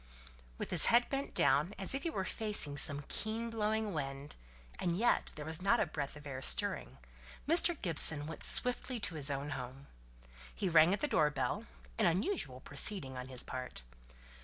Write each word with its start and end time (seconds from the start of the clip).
With 0.57 0.71
his 0.71 0.87
head 0.87 1.09
bent 1.09 1.35
down 1.35 1.75
as 1.77 1.93
if 1.93 2.01
he 2.01 2.09
were 2.09 2.25
facing 2.25 2.75
some 2.75 3.05
keen 3.07 3.51
blowing 3.51 3.93
wind 3.93 4.35
and 4.79 4.97
yet 4.97 5.31
there 5.35 5.45
was 5.45 5.61
not 5.61 5.79
a 5.79 5.85
breath 5.85 6.15
of 6.15 6.25
air 6.25 6.41
stirring 6.41 6.97
Mr. 7.47 7.79
Gibson 7.79 8.25
went 8.25 8.41
swiftly 8.43 8.99
to 9.01 9.13
his 9.13 9.29
own 9.29 9.51
home. 9.51 9.85
He 10.55 10.69
rang 10.69 10.91
at 10.91 11.01
the 11.01 11.07
door 11.07 11.29
bell; 11.29 11.67
an 11.99 12.07
unusual 12.07 12.61
proceeding 12.61 13.15
on 13.15 13.27
his 13.27 13.43
part. 13.43 13.83